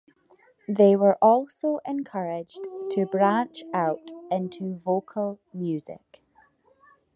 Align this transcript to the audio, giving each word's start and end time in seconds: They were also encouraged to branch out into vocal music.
They 0.67 0.95
were 0.95 1.13
also 1.21 1.79
encouraged 1.85 2.59
to 2.95 3.05
branch 3.11 3.61
out 3.71 4.09
into 4.31 4.79
vocal 4.83 5.39
music. 5.53 6.23